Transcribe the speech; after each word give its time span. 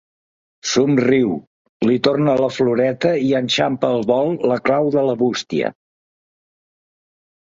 Somriu, 0.67 1.33
li 1.89 1.97
torna 2.07 2.33
la 2.43 2.47
floreta 2.55 3.11
i 3.25 3.27
enxampa 3.39 3.91
al 3.97 4.05
vol 4.13 4.33
la 4.53 4.57
clau 4.69 4.89
de 4.97 5.05
la 5.11 5.15
bústia. 5.21 5.71